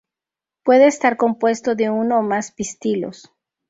Puede 0.63 0.87
estar 0.87 1.15
compuesto 1.15 1.75
de 1.75 1.91
uno 1.91 2.17
o 2.17 2.21
más 2.23 2.51
pistilos. 2.51 3.31